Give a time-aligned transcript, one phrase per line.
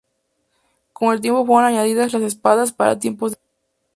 [0.93, 3.45] Con el tiempo fueron añadidas las espadas para tiempos de guerra.